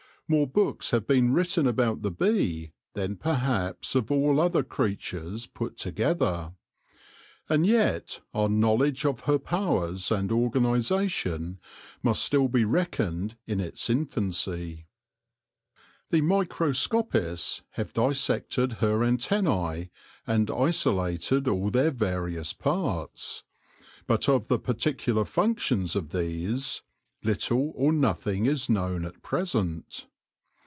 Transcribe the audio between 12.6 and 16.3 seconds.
reckoned in its infancy. The